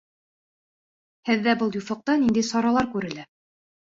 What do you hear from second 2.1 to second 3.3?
ниндәй саралар күрелә?